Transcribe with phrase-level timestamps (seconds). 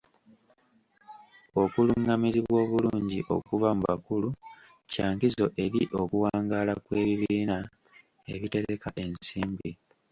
[1.61, 4.29] Okulungamizibwa obulungi okuva mu bakulu
[4.91, 7.57] kya nkizo eri okuwangaala kw'ebibiina
[8.33, 9.69] ebitereka ensimbi.